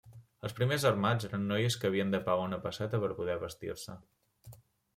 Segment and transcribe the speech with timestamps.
[0.47, 3.99] Els primers armats eren noies que havien de pagar una pesseta per poder vestir-se.